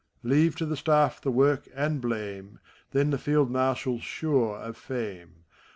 Leave 0.23 0.55
to 0.55 0.65
the 0.65 0.75
Staff 0.75 1.21
the 1.21 1.29
work 1.29 1.69
and 1.75 2.01
blame, 2.01 2.57
Then 2.89 3.11
the 3.11 3.19
Field 3.19 3.51
Marshial's 3.51 4.01
sure 4.01 4.57
of 4.57 4.75
fame! 4.75 5.43